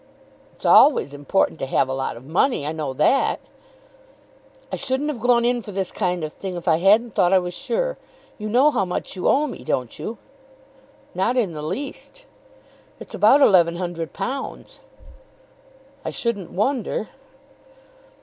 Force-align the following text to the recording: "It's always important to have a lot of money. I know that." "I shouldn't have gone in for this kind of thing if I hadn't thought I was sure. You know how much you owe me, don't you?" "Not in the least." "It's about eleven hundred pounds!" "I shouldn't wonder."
"It's 0.55 0.65
always 0.65 1.13
important 1.13 1.59
to 1.59 1.67
have 1.67 1.87
a 1.87 1.93
lot 1.93 2.17
of 2.17 2.25
money. 2.25 2.65
I 2.65 2.71
know 2.71 2.91
that." 2.91 3.39
"I 4.71 4.75
shouldn't 4.75 5.11
have 5.11 5.19
gone 5.19 5.45
in 5.45 5.61
for 5.61 5.71
this 5.71 5.91
kind 5.91 6.23
of 6.23 6.33
thing 6.33 6.55
if 6.55 6.67
I 6.67 6.77
hadn't 6.77 7.13
thought 7.13 7.31
I 7.33 7.37
was 7.37 7.53
sure. 7.53 7.99
You 8.39 8.49
know 8.49 8.71
how 8.71 8.83
much 8.83 9.15
you 9.15 9.27
owe 9.27 9.45
me, 9.45 9.63
don't 9.63 9.99
you?" 9.99 10.17
"Not 11.13 11.37
in 11.37 11.53
the 11.53 11.61
least." 11.61 12.25
"It's 12.99 13.13
about 13.13 13.41
eleven 13.41 13.75
hundred 13.75 14.11
pounds!" 14.11 14.79
"I 16.03 16.09
shouldn't 16.09 16.49
wonder." 16.49 17.09